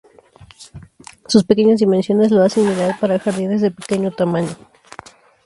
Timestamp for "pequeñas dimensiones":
1.43-2.31